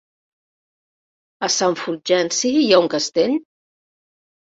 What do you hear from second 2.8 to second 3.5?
un castell?